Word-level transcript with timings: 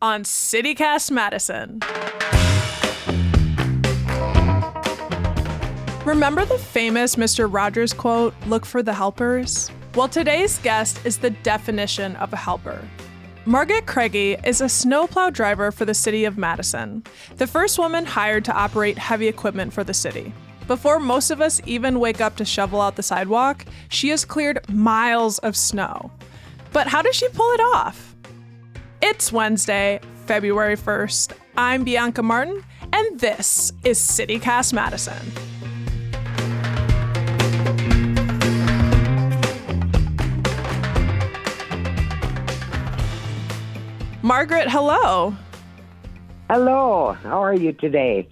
on 0.00 0.22
CityCast 0.22 1.10
Madison. 1.10 1.80
Remember 6.04 6.44
the 6.44 6.58
famous 6.58 7.16
Mr. 7.16 7.52
Rogers 7.52 7.92
quote, 7.92 8.34
look 8.46 8.64
for 8.64 8.82
the 8.82 8.94
helpers? 8.94 9.70
Well, 9.94 10.08
today's 10.08 10.58
guest 10.58 11.04
is 11.04 11.18
the 11.18 11.30
definition 11.30 12.16
of 12.16 12.32
a 12.32 12.36
helper. 12.36 12.80
Margaret 13.44 13.86
Kraege 13.86 14.44
is 14.46 14.60
a 14.60 14.68
snowplow 14.68 15.30
driver 15.30 15.72
for 15.72 15.84
the 15.84 15.94
city 15.94 16.24
of 16.24 16.38
Madison, 16.38 17.02
the 17.36 17.46
first 17.46 17.78
woman 17.78 18.04
hired 18.04 18.44
to 18.44 18.52
operate 18.52 18.98
heavy 18.98 19.26
equipment 19.26 19.72
for 19.72 19.82
the 19.84 19.94
city. 19.94 20.32
Before 20.66 21.00
most 21.00 21.30
of 21.30 21.40
us 21.40 21.60
even 21.64 21.98
wake 21.98 22.20
up 22.20 22.36
to 22.36 22.44
shovel 22.44 22.80
out 22.80 22.96
the 22.96 23.02
sidewalk, 23.02 23.64
she 23.88 24.10
has 24.10 24.24
cleared 24.24 24.60
miles 24.68 25.38
of 25.38 25.56
snow. 25.56 26.10
But 26.72 26.88
how 26.88 27.00
does 27.00 27.16
she 27.16 27.28
pull 27.30 27.50
it 27.52 27.60
off? 27.60 28.14
It's 29.10 29.32
Wednesday, 29.32 30.00
February 30.26 30.76
1st. 30.76 31.32
I'm 31.56 31.82
Bianca 31.82 32.22
Martin, 32.22 32.62
and 32.92 33.18
this 33.18 33.72
is 33.82 33.98
CityCast 33.98 34.74
Madison. 34.74 35.16
Margaret, 44.20 44.68
hello. 44.68 45.34
Hello. 46.50 47.16
How 47.22 47.42
are 47.42 47.54
you 47.54 47.72
today? 47.72 48.28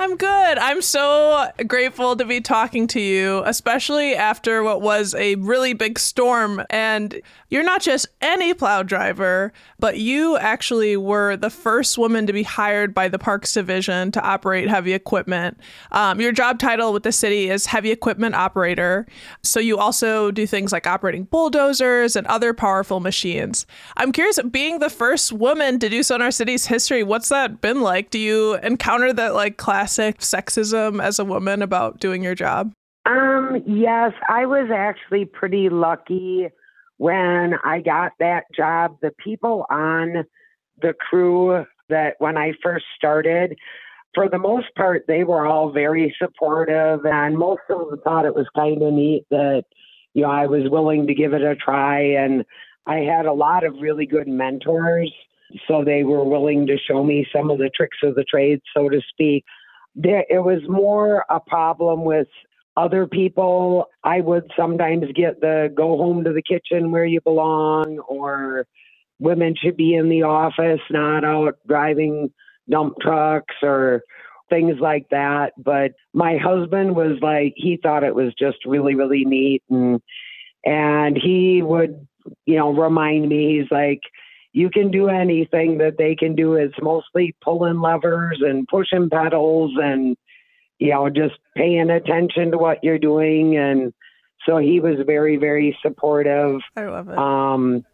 I'm 0.00 0.16
good. 0.16 0.58
I'm 0.58 0.80
so 0.80 1.50
grateful 1.66 2.14
to 2.14 2.24
be 2.24 2.40
talking 2.40 2.86
to 2.88 3.00
you, 3.00 3.42
especially 3.44 4.14
after 4.14 4.62
what 4.62 4.80
was 4.80 5.12
a 5.16 5.34
really 5.36 5.72
big 5.72 5.98
storm. 5.98 6.62
And 6.70 7.20
you're 7.50 7.62
not 7.62 7.80
just 7.80 8.06
any 8.20 8.52
plow 8.54 8.82
driver, 8.82 9.52
but 9.78 9.98
you 9.98 10.36
actually 10.36 10.96
were 10.96 11.36
the 11.36 11.50
first 11.50 11.96
woman 11.96 12.26
to 12.26 12.32
be 12.32 12.42
hired 12.42 12.92
by 12.92 13.08
the 13.08 13.18
Parks 13.18 13.52
Division 13.52 14.12
to 14.12 14.22
operate 14.22 14.68
heavy 14.68 14.92
equipment. 14.92 15.58
Um, 15.92 16.20
your 16.20 16.32
job 16.32 16.58
title 16.58 16.92
with 16.92 17.02
the 17.02 17.12
city 17.12 17.48
is 17.48 17.66
Heavy 17.66 17.90
Equipment 17.90 18.34
Operator. 18.34 19.06
So 19.42 19.60
you 19.60 19.78
also 19.78 20.30
do 20.30 20.46
things 20.46 20.72
like 20.72 20.86
operating 20.86 21.24
bulldozers 21.24 22.16
and 22.16 22.26
other 22.26 22.52
powerful 22.52 23.00
machines. 23.00 23.66
I'm 23.96 24.12
curious, 24.12 24.38
being 24.50 24.78
the 24.78 24.90
first 24.90 25.32
woman 25.32 25.78
to 25.78 25.88
do 25.88 26.02
so 26.02 26.14
in 26.14 26.22
our 26.22 26.30
city's 26.30 26.66
history, 26.66 27.02
what's 27.02 27.30
that 27.30 27.60
been 27.60 27.80
like? 27.80 28.10
Do 28.10 28.18
you 28.18 28.56
encounter 28.56 29.12
that 29.12 29.34
like 29.34 29.56
classic 29.56 30.18
sexism 30.18 31.02
as 31.02 31.18
a 31.18 31.24
woman 31.24 31.62
about 31.62 32.00
doing 32.00 32.22
your 32.22 32.34
job? 32.34 32.72
Um, 33.06 33.62
yes, 33.66 34.12
I 34.28 34.44
was 34.44 34.70
actually 34.70 35.24
pretty 35.24 35.70
lucky 35.70 36.48
when 36.98 37.54
I 37.64 37.80
got 37.80 38.12
that 38.20 38.44
job. 38.54 38.98
The 39.00 39.12
people 39.24 39.64
on 39.70 40.24
the 40.80 40.92
crew 40.92 41.64
that 41.88 42.14
when 42.18 42.36
I 42.36 42.52
first 42.62 42.84
started, 42.96 43.56
for 44.14 44.28
the 44.28 44.38
most 44.38 44.66
part, 44.76 45.04
they 45.08 45.24
were 45.24 45.46
all 45.46 45.72
very 45.72 46.14
supportive, 46.18 47.00
and 47.04 47.36
most 47.36 47.62
of 47.70 47.90
them 47.90 48.00
thought 48.04 48.26
it 48.26 48.34
was 48.34 48.46
kind 48.54 48.82
of 48.82 48.92
neat 48.92 49.24
that 49.30 49.64
you 50.14 50.22
know 50.22 50.30
I 50.30 50.46
was 50.46 50.70
willing 50.70 51.06
to 51.06 51.14
give 51.14 51.32
it 51.32 51.42
a 51.42 51.56
try, 51.56 52.00
and 52.00 52.44
I 52.86 52.98
had 52.98 53.26
a 53.26 53.32
lot 53.32 53.64
of 53.64 53.74
really 53.80 54.06
good 54.06 54.28
mentors, 54.28 55.12
so 55.66 55.84
they 55.84 56.04
were 56.04 56.24
willing 56.24 56.66
to 56.66 56.76
show 56.78 57.04
me 57.04 57.26
some 57.34 57.50
of 57.50 57.58
the 57.58 57.70
tricks 57.74 57.98
of 58.02 58.14
the 58.14 58.24
trade, 58.24 58.60
so 58.74 58.88
to 58.88 59.00
speak 59.08 59.44
there, 59.98 60.24
it 60.30 60.38
was 60.38 60.60
more 60.68 61.24
a 61.28 61.40
problem 61.40 62.04
with 62.04 62.28
other 62.78 63.08
people. 63.08 63.86
I 64.04 64.20
would 64.20 64.50
sometimes 64.56 65.06
get 65.14 65.40
the 65.40 65.72
go 65.76 65.96
home 65.96 66.22
to 66.24 66.32
the 66.32 66.42
kitchen 66.42 66.92
where 66.92 67.04
you 67.04 67.20
belong, 67.20 67.98
or 68.08 68.66
women 69.18 69.54
should 69.60 69.76
be 69.76 69.94
in 69.94 70.08
the 70.08 70.22
office, 70.22 70.80
not 70.88 71.24
out 71.24 71.56
driving 71.66 72.32
dump 72.70 72.94
trucks 73.00 73.56
or 73.62 74.02
things 74.48 74.76
like 74.80 75.06
that. 75.10 75.54
But 75.58 75.92
my 76.14 76.36
husband 76.36 76.94
was 76.94 77.18
like, 77.20 77.54
he 77.56 77.78
thought 77.82 78.04
it 78.04 78.14
was 78.14 78.32
just 78.38 78.58
really, 78.64 78.94
really 78.94 79.24
neat. 79.24 79.62
And, 79.68 80.00
and 80.64 81.18
he 81.20 81.62
would, 81.62 82.06
you 82.46 82.56
know, 82.56 82.70
remind 82.72 83.28
me, 83.28 83.58
he's 83.58 83.70
like, 83.72 84.00
you 84.52 84.70
can 84.70 84.90
do 84.90 85.08
anything 85.08 85.78
that 85.78 85.98
they 85.98 86.14
can 86.14 86.36
do. 86.36 86.54
It's 86.54 86.80
mostly 86.80 87.34
pulling 87.42 87.80
levers 87.80 88.40
and 88.40 88.68
pushing 88.68 89.10
pedals 89.10 89.72
and, 89.76 90.16
you 90.78 90.90
know, 90.90 91.08
just 91.08 91.34
paying 91.56 91.90
attention 91.90 92.52
to 92.52 92.58
what 92.58 92.82
you're 92.82 92.98
doing. 92.98 93.56
And 93.56 93.92
so 94.46 94.58
he 94.58 94.80
was 94.80 94.96
very, 95.06 95.36
very 95.36 95.76
supportive. 95.82 96.60
I 96.76 96.86
love 96.86 97.08
it. 97.08 97.18
Um, 97.18 97.84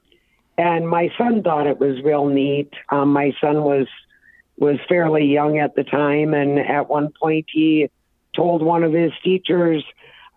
and 0.57 0.89
my 0.89 1.11
son 1.19 1.43
thought 1.43 1.67
it 1.67 1.79
was 1.79 2.03
real 2.05 2.27
neat. 2.27 2.73
Um, 2.91 3.13
my 3.13 3.33
son 3.41 3.63
was 3.63 3.87
was 4.57 4.79
fairly 4.89 5.25
young 5.25 5.59
at 5.59 5.75
the 5.75 5.83
time, 5.83 6.33
and 6.33 6.61
at 6.61 6.89
one 6.89 7.13
point 7.21 7.47
he 7.53 7.91
told 8.37 8.63
one 8.63 8.85
of 8.85 8.93
his 8.93 9.11
teachers, 9.25 9.85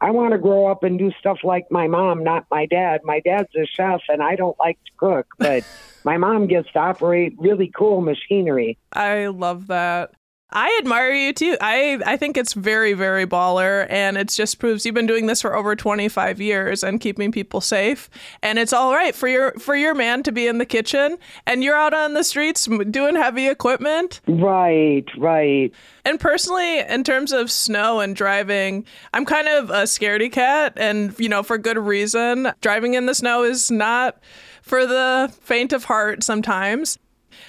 I 0.02 0.12
want 0.12 0.32
to 0.32 0.40
grow 0.40 0.68
up 0.68 0.84
and 0.84 0.98
do 0.98 1.12
stuff 1.20 1.40
like 1.44 1.72
my 1.72 1.88
mom, 1.88 2.24
not 2.24 2.46
my 2.50 2.66
dad. 2.66 3.02
My 3.04 3.20
dad's 3.20 3.50
a 3.56 3.66
chef 3.66 4.02
and 4.10 4.22
I 4.22 4.36
don't 4.36 4.58
like 4.60 4.78
to 4.86 4.92
cook, 4.98 5.28
but 5.38 5.64
my 6.04 6.18
mom 6.18 6.48
gets 6.48 6.72
to 6.74 6.80
operate 6.80 7.36
really 7.38 7.72
cool 7.76 8.02
machinery. 8.02 8.78
I 8.94 9.28
love 9.28 9.68
that. 9.68 10.12
I 10.50 10.78
admire 10.82 11.12
you 11.12 11.34
too. 11.34 11.58
I, 11.60 12.00
I 12.06 12.16
think 12.16 12.38
it's 12.38 12.54
very, 12.54 12.94
very 12.94 13.28
baller. 13.28 13.86
And 13.90 14.18
it 14.18 14.30
just 14.30 14.60
proves 14.60 14.86
you've 14.86 14.96
been 14.96 15.06
doing 15.06 15.26
this 15.26 15.42
for 15.42 15.56
over 15.56 15.76
25 15.76 16.40
years 16.40 16.84
and 16.84 17.02
keeping 17.02 17.34
people 17.34 17.60
safe. 17.60 18.10
And 18.42 18.58
it's 18.58 18.72
all 18.72 18.94
right 18.94 19.14
for 19.14 19.28
your 19.28 19.52
for 19.54 19.76
your 19.76 19.94
man 19.94 20.24
to 20.24 20.32
be 20.32 20.48
in 20.48 20.58
the 20.58 20.66
kitchen 20.66 21.18
and 21.46 21.64
you're 21.64 21.76
out 21.76 21.94
on 21.94 22.14
the 22.14 22.24
streets 22.24 22.66
doing 22.66 23.16
heavy 23.18 23.48
equipment. 23.48 24.22
Right, 24.28 25.06
right. 25.18 25.74
And 26.06 26.18
personally, 26.18 26.80
in 26.80 27.04
terms 27.04 27.34
of 27.34 27.52
snow 27.52 28.00
and 28.00 28.16
driving, 28.16 28.86
I'm 29.14 29.26
kind 29.26 29.50
of 29.50 29.70
a 29.70 29.84
scaredy 29.84 30.32
cat. 30.32 30.74
And, 30.78 31.14
you 31.20 31.28
know, 31.28 31.44
for 31.44 31.58
good 31.58 31.78
reason. 31.78 32.54
Driving 32.62 32.94
in 32.94 33.08
the 33.08 33.16
snow 33.16 33.44
is 33.44 33.70
not 33.70 34.18
for 34.62 34.86
the 34.86 35.34
faint 35.42 35.74
of 35.74 35.84
heart 35.86 36.24
sometimes. 36.24 36.98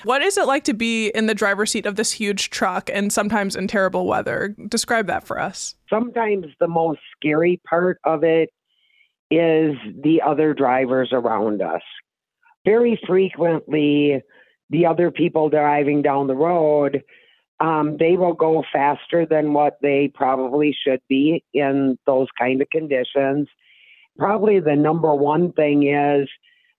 What 0.04 0.22
is 0.22 0.38
it 0.38 0.46
like 0.46 0.64
to 0.64 0.74
be 0.74 1.08
in 1.08 1.26
the 1.26 1.34
driver's 1.34 1.70
seat 1.70 1.86
of 1.86 1.96
this 1.96 2.12
huge 2.12 2.50
truck 2.50 2.90
and 2.92 3.12
sometimes 3.12 3.56
in 3.56 3.66
terrible 3.66 4.06
weather? 4.06 4.54
Describe 4.68 5.06
that 5.06 5.24
for 5.24 5.40
us. 5.40 5.74
Sometimes 5.90 6.46
the 6.60 6.68
most 6.68 7.00
scary 7.16 7.60
part 7.68 7.98
of 8.04 8.22
it 8.22 8.50
is 9.30 9.76
the 10.02 10.22
other 10.24 10.54
drivers 10.54 11.10
around 11.12 11.60
us. 11.62 11.82
Very 12.64 13.00
frequently, 13.06 14.22
the 14.70 14.86
other 14.86 15.10
people 15.10 15.48
driving 15.48 16.02
down 16.02 16.26
the 16.26 16.36
road, 16.36 17.02
um, 17.60 17.96
they 17.98 18.16
will 18.16 18.34
go 18.34 18.62
faster 18.72 19.26
than 19.26 19.52
what 19.52 19.78
they 19.82 20.10
probably 20.14 20.76
should 20.84 21.00
be 21.08 21.44
in 21.52 21.98
those 22.06 22.28
kind 22.38 22.62
of 22.62 22.70
conditions. 22.70 23.48
Probably 24.16 24.60
the 24.60 24.76
number 24.76 25.14
one 25.14 25.52
thing 25.52 25.88
is 25.88 26.28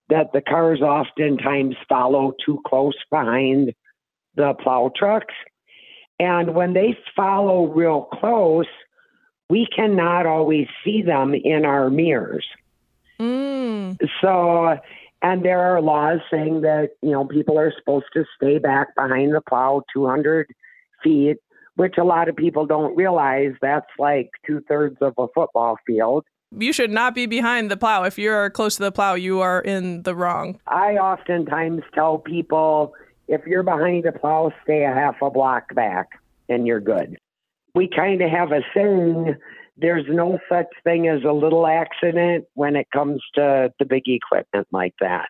that 0.09 0.31
the 0.33 0.41
cars 0.41 0.81
oftentimes 0.81 1.75
follow 1.87 2.33
too 2.45 2.59
close 2.65 2.97
behind 3.11 3.73
the 4.35 4.53
plow 4.61 4.91
trucks. 4.95 5.33
And 6.19 6.53
when 6.53 6.73
they 6.73 6.97
follow 7.15 7.67
real 7.67 8.09
close, 8.13 8.67
we 9.49 9.67
cannot 9.73 10.25
always 10.25 10.67
see 10.83 11.01
them 11.01 11.33
in 11.33 11.65
our 11.65 11.89
mirrors. 11.89 12.45
Mm. 13.19 13.97
So, 14.21 14.77
and 15.21 15.43
there 15.43 15.59
are 15.59 15.81
laws 15.81 16.19
saying 16.31 16.61
that, 16.61 16.91
you 17.01 17.11
know, 17.11 17.25
people 17.25 17.57
are 17.57 17.73
supposed 17.77 18.05
to 18.13 18.25
stay 18.35 18.57
back 18.57 18.95
behind 18.95 19.33
the 19.33 19.41
plow 19.41 19.83
200 19.93 20.47
feet, 21.03 21.37
which 21.75 21.95
a 21.97 22.03
lot 22.03 22.29
of 22.29 22.35
people 22.35 22.65
don't 22.65 22.95
realize 22.95 23.53
that's 23.61 23.89
like 23.97 24.29
two 24.45 24.61
thirds 24.67 24.97
of 25.01 25.13
a 25.17 25.27
football 25.33 25.77
field 25.85 26.25
you 26.51 26.73
should 26.73 26.91
not 26.91 27.13
be 27.13 27.25
behind 27.25 27.69
the 27.69 27.77
plow. 27.77 28.03
If 28.03 28.17
you're 28.17 28.49
close 28.49 28.75
to 28.77 28.83
the 28.83 28.91
plow, 28.91 29.13
you 29.13 29.39
are 29.41 29.61
in 29.61 30.03
the 30.03 30.15
wrong. 30.15 30.59
I 30.67 30.93
oftentimes 30.93 31.83
tell 31.93 32.17
people 32.17 32.93
if 33.27 33.45
you're 33.45 33.63
behind 33.63 34.05
the 34.05 34.11
plow, 34.11 34.51
stay 34.63 34.83
a 34.83 34.93
half 34.93 35.21
a 35.21 35.29
block 35.29 35.73
back 35.75 36.09
and 36.47 36.65
you're 36.65 36.79
good. 36.79 37.17
We 37.75 37.87
kind 37.87 38.21
of 38.21 38.31
have 38.31 38.51
a 38.51 38.61
saying 38.73 39.35
there's 39.77 40.05
no 40.09 40.39
such 40.49 40.67
thing 40.83 41.07
as 41.07 41.23
a 41.23 41.31
little 41.31 41.67
accident 41.67 42.45
when 42.55 42.75
it 42.75 42.87
comes 42.91 43.21
to 43.35 43.71
the 43.77 43.85
big 43.85 44.03
equipment 44.07 44.67
like 44.71 44.95
that. 44.99 45.29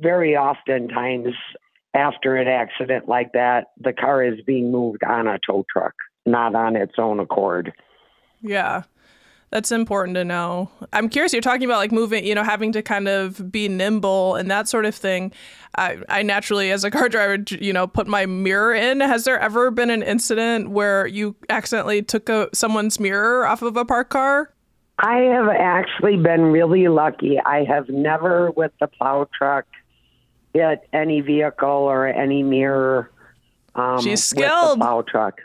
Very 0.00 0.36
oftentimes, 0.36 1.34
after 1.94 2.36
an 2.36 2.48
accident 2.48 3.08
like 3.08 3.32
that, 3.32 3.68
the 3.78 3.92
car 3.92 4.24
is 4.24 4.40
being 4.44 4.72
moved 4.72 5.04
on 5.04 5.28
a 5.28 5.38
tow 5.46 5.64
truck, 5.72 5.94
not 6.26 6.56
on 6.56 6.74
its 6.74 6.94
own 6.98 7.20
accord. 7.20 7.72
Yeah. 8.42 8.82
That's 9.54 9.70
important 9.70 10.16
to 10.16 10.24
know. 10.24 10.68
I'm 10.92 11.08
curious. 11.08 11.32
You're 11.32 11.40
talking 11.40 11.64
about 11.64 11.76
like 11.76 11.92
moving, 11.92 12.26
you 12.26 12.34
know, 12.34 12.42
having 12.42 12.72
to 12.72 12.82
kind 12.82 13.06
of 13.06 13.52
be 13.52 13.68
nimble 13.68 14.34
and 14.34 14.50
that 14.50 14.66
sort 14.66 14.84
of 14.84 14.96
thing. 14.96 15.30
I, 15.78 15.98
I 16.08 16.22
naturally, 16.22 16.72
as 16.72 16.82
a 16.82 16.90
car 16.90 17.08
driver, 17.08 17.38
you 17.60 17.72
know, 17.72 17.86
put 17.86 18.08
my 18.08 18.26
mirror 18.26 18.74
in. 18.74 19.00
Has 19.00 19.22
there 19.22 19.38
ever 19.38 19.70
been 19.70 19.90
an 19.90 20.02
incident 20.02 20.70
where 20.70 21.06
you 21.06 21.36
accidentally 21.50 22.02
took 22.02 22.28
a, 22.28 22.48
someone's 22.52 22.98
mirror 22.98 23.46
off 23.46 23.62
of 23.62 23.76
a 23.76 23.84
parked 23.84 24.10
car? 24.10 24.52
I 24.98 25.18
have 25.18 25.48
actually 25.48 26.16
been 26.16 26.42
really 26.46 26.88
lucky. 26.88 27.38
I 27.38 27.62
have 27.62 27.88
never, 27.88 28.50
with 28.50 28.72
the 28.80 28.88
plow 28.88 29.28
truck, 29.38 29.66
hit 30.52 30.80
any 30.92 31.20
vehicle 31.20 31.68
or 31.68 32.08
any 32.08 32.42
mirror. 32.42 33.08
Um, 33.76 33.98
She's 33.98 34.10
with 34.14 34.18
skilled. 34.18 34.80
the 34.80 34.84
plow 34.84 35.02
truck. 35.02 35.38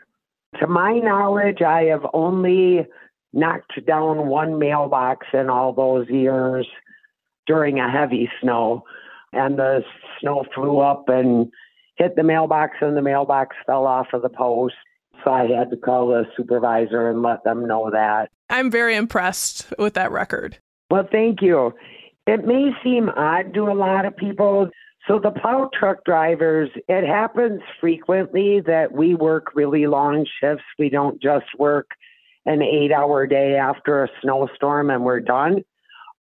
To 0.59 0.65
my 0.65 0.97
knowledge, 0.97 1.61
I 1.61 1.83
have 1.83 2.07
only 2.11 2.87
knocked 3.33 3.85
down 3.85 4.27
one 4.27 4.59
mailbox 4.59 5.27
in 5.33 5.49
all 5.49 5.73
those 5.73 6.09
years 6.09 6.67
during 7.47 7.79
a 7.79 7.89
heavy 7.89 8.29
snow, 8.41 8.83
and 9.33 9.57
the 9.57 9.83
snow 10.19 10.45
flew 10.53 10.79
up 10.79 11.09
and 11.09 11.51
hit 11.95 12.15
the 12.15 12.23
mailbox, 12.23 12.77
and 12.81 12.95
the 12.95 13.01
mailbox 13.01 13.55
fell 13.65 13.85
off 13.85 14.07
of 14.13 14.21
the 14.21 14.29
post. 14.29 14.75
So 15.23 15.31
I 15.31 15.47
had 15.47 15.69
to 15.71 15.77
call 15.77 16.07
the 16.07 16.25
supervisor 16.37 17.09
and 17.09 17.21
let 17.21 17.43
them 17.43 17.67
know 17.67 17.89
that. 17.91 18.29
I'm 18.49 18.71
very 18.71 18.95
impressed 18.95 19.71
with 19.77 19.93
that 19.95 20.11
record. 20.11 20.57
Well, 20.89 21.07
thank 21.11 21.41
you. 21.41 21.73
It 22.25 22.45
may 22.45 22.71
seem 22.83 23.09
odd 23.09 23.53
to 23.53 23.63
a 23.67 23.73
lot 23.73 24.05
of 24.05 24.15
people. 24.15 24.69
So, 25.07 25.17
the 25.17 25.31
plow 25.31 25.69
truck 25.77 26.03
drivers, 26.05 26.69
it 26.87 27.07
happens 27.07 27.61
frequently 27.79 28.61
that 28.67 28.91
we 28.91 29.15
work 29.15 29.55
really 29.55 29.87
long 29.87 30.25
shifts. 30.39 30.65
We 30.77 30.89
don't 30.89 31.21
just 31.21 31.47
work 31.57 31.87
an 32.49 32.63
eight 32.63 32.91
hour 32.91 33.27
day 33.27 33.55
after 33.55 34.03
a 34.03 34.09
snowstorm 34.21 34.89
and 34.89 35.03
we're 35.05 35.19
done. 35.19 35.63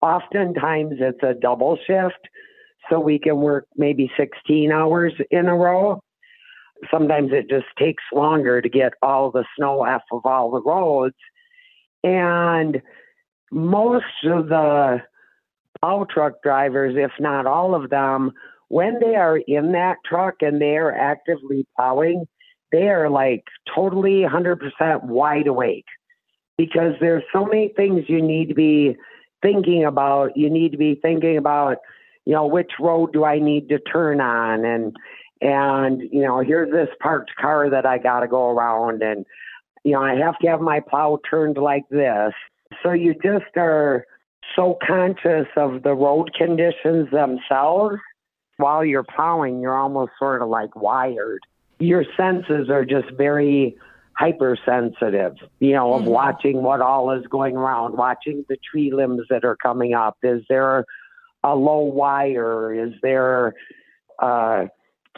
Oftentimes, 0.01 0.93
it's 0.99 1.23
a 1.23 1.33
double 1.33 1.77
shift. 1.87 2.19
So, 2.89 2.99
we 2.99 3.19
can 3.19 3.37
work 3.37 3.65
maybe 3.75 4.11
16 4.15 4.71
hours 4.71 5.13
in 5.31 5.47
a 5.47 5.55
row. 5.55 6.01
Sometimes 6.89 7.31
it 7.33 7.49
just 7.49 7.65
takes 7.77 8.03
longer 8.13 8.61
to 8.61 8.69
get 8.69 8.93
all 9.01 9.31
the 9.31 9.43
snow 9.57 9.83
off 9.83 10.03
of 10.11 10.21
all 10.23 10.51
the 10.51 10.61
roads. 10.61 11.15
And 12.03 12.81
most 13.51 14.05
of 14.23 14.47
the 14.47 15.01
plow 15.81 16.05
truck 16.09 16.41
drivers, 16.43 16.95
if 16.95 17.11
not 17.19 17.47
all 17.47 17.75
of 17.75 17.89
them, 17.89 18.31
when 18.69 18.99
they 19.01 19.15
are 19.15 19.37
in 19.37 19.71
that 19.71 19.97
truck 20.05 20.35
and 20.41 20.61
they 20.61 20.77
are 20.77 20.95
actively 20.95 21.65
plowing, 21.75 22.25
they 22.71 22.87
are 22.87 23.09
like 23.09 23.43
totally 23.75 24.23
100% 24.23 25.03
wide 25.03 25.47
awake 25.47 25.85
because 26.59 26.91
there's 26.99 27.23
so 27.31 27.45
many 27.45 27.69
things 27.69 28.03
you 28.09 28.21
need 28.21 28.49
to 28.49 28.53
be 28.53 28.97
thinking 29.41 29.85
about. 29.85 30.35
You 30.35 30.49
need 30.49 30.73
to 30.73 30.77
be 30.77 30.93
thinking 30.93 31.37
about, 31.37 31.77
you 32.25 32.33
know, 32.33 32.47
which 32.47 32.71
road 32.81 33.13
do 33.13 33.23
I 33.23 33.39
need 33.39 33.69
to 33.69 33.79
turn 33.79 34.19
on 34.19 34.65
and 34.65 34.93
and 35.41 36.01
you 36.01 36.21
know, 36.21 36.41
here's 36.41 36.69
this 36.69 36.89
parked 37.01 37.31
car 37.39 37.69
that 37.69 37.85
I 37.85 37.97
got 37.97 38.19
to 38.19 38.27
go 38.27 38.49
around 38.49 39.01
and 39.01 39.25
you 39.85 39.93
know, 39.93 40.01
I 40.01 40.15
have 40.15 40.37
to 40.39 40.49
have 40.49 40.59
my 40.59 40.81
plow 40.81 41.17
turned 41.29 41.57
like 41.57 41.87
this. 41.89 42.33
So 42.83 42.91
you 42.91 43.13
just 43.23 43.55
are 43.55 44.05
so 44.53 44.77
conscious 44.85 45.47
of 45.55 45.83
the 45.83 45.93
road 45.93 46.33
conditions 46.37 47.09
themselves. 47.09 47.95
While 48.57 48.83
you're 48.83 49.03
plowing, 49.03 49.61
you're 49.61 49.77
almost 49.77 50.11
sort 50.19 50.41
of 50.41 50.49
like 50.49 50.75
wired. 50.75 51.39
Your 51.79 52.03
senses 52.17 52.69
are 52.69 52.83
just 52.83 53.09
very 53.15 53.77
hypersensitive, 54.19 55.37
you 55.59 55.71
know, 55.71 55.93
of 55.93 56.03
Mhm. 56.03 56.07
watching 56.07 56.61
what 56.61 56.81
all 56.81 57.09
is 57.11 57.25
going 57.27 57.55
around, 57.55 57.95
watching 57.95 58.43
the 58.49 58.57
tree 58.57 58.91
limbs 58.91 59.25
that 59.29 59.45
are 59.45 59.55
coming 59.55 59.93
up. 59.93 60.17
Is 60.23 60.43
there 60.49 60.83
a 61.41 61.55
low 61.55 61.79
wire? 61.79 62.73
Is 62.73 62.93
there 63.01 63.53
a 64.19 64.69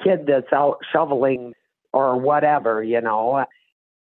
kid 0.04 0.28
that's 0.28 0.54
out 0.54 0.78
shoveling 0.92 1.56
or 1.92 2.16
whatever, 2.16 2.84
you 2.84 3.02
know? 3.02 3.44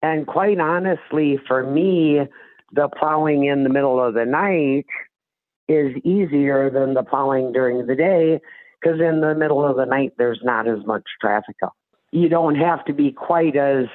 And 0.01 0.25
quite 0.25 0.59
honestly, 0.59 1.37
for 1.47 1.63
me, 1.63 2.27
the 2.71 2.89
plowing 2.89 3.45
in 3.45 3.63
the 3.63 3.69
middle 3.69 3.99
of 4.03 4.15
the 4.15 4.25
night 4.25 4.87
is 5.67 5.95
easier 5.97 6.71
than 6.71 6.95
the 6.95 7.03
plowing 7.03 7.51
during 7.51 7.85
the 7.85 7.95
day 7.95 8.41
because 8.81 8.99
in 8.99 9.21
the 9.21 9.35
middle 9.35 9.63
of 9.63 9.77
the 9.77 9.85
night 9.85 10.13
there's 10.17 10.43
not 10.43 10.67
as 10.67 10.83
much 10.87 11.03
traffic 11.21 11.57
up. 11.61 11.73
You 12.11 12.29
don't 12.29 12.55
have 12.55 12.83
to 12.85 12.93
be 12.93 13.11
quite 13.11 13.55
as 13.55 13.85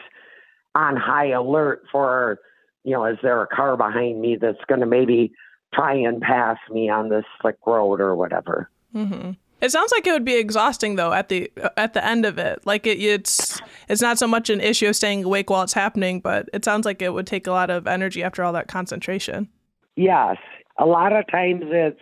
on 0.74 0.96
high 0.96 1.30
alert 1.30 1.82
for, 1.90 2.38
you 2.84 2.92
know, 2.92 3.04
is 3.04 3.18
there 3.22 3.42
a 3.42 3.46
car 3.46 3.76
behind 3.76 4.20
me 4.20 4.36
that's 4.40 4.64
going 4.68 4.80
to 4.80 4.86
maybe 4.86 5.32
try 5.74 5.94
and 5.94 6.20
pass 6.20 6.58
me 6.70 6.88
on 6.88 7.08
this 7.08 7.24
slick 7.40 7.56
road 7.66 8.00
or 8.00 8.14
whatever. 8.14 8.70
hmm 8.92 9.32
It 9.60 9.70
sounds 9.70 9.92
like 9.92 10.06
it 10.06 10.12
would 10.12 10.24
be 10.24 10.36
exhausting 10.36 10.96
though 10.96 11.12
at 11.12 11.28
the 11.28 11.50
at 11.76 11.94
the 11.94 12.04
end 12.04 12.26
of 12.26 12.38
it. 12.38 12.66
Like 12.66 12.86
it, 12.86 12.98
it's 12.98 13.60
it's 13.88 14.02
not 14.02 14.18
so 14.18 14.26
much 14.26 14.50
an 14.50 14.60
issue 14.60 14.88
of 14.88 14.96
staying 14.96 15.24
awake 15.24 15.50
while 15.50 15.62
it's 15.62 15.72
happening, 15.72 16.20
but 16.20 16.48
it 16.52 16.64
sounds 16.64 16.84
like 16.84 17.00
it 17.02 17.12
would 17.14 17.26
take 17.26 17.46
a 17.46 17.52
lot 17.52 17.70
of 17.70 17.86
energy 17.86 18.22
after 18.22 18.42
all 18.42 18.52
that 18.52 18.68
concentration. 18.68 19.48
Yes, 19.96 20.36
a 20.78 20.86
lot 20.86 21.12
of 21.12 21.26
times 21.30 21.62
it's 21.66 22.00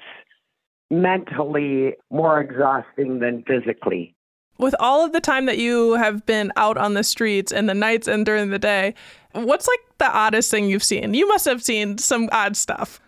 mentally 0.91 1.95
more 2.11 2.41
exhausting 2.41 3.21
than 3.21 3.45
physically. 3.45 4.15
With 4.61 4.75
all 4.79 5.03
of 5.03 5.13
the 5.13 5.21
time 5.23 5.47
that 5.47 5.57
you 5.57 5.95
have 5.95 6.27
been 6.27 6.53
out 6.55 6.77
on 6.77 6.93
the 6.93 7.03
streets 7.03 7.51
in 7.51 7.65
the 7.65 7.73
nights 7.73 8.07
and 8.07 8.27
during 8.27 8.51
the 8.51 8.59
day, 8.59 8.95
what's 9.33 9.67
like 9.67 9.81
the 9.97 10.13
oddest 10.13 10.51
thing 10.51 10.69
you've 10.69 10.85
seen? 10.85 11.15
You 11.15 11.27
must 11.27 11.47
have 11.47 11.63
seen 11.63 11.97
some 11.97 12.29
odd 12.31 12.59
stuff. 12.59 13.01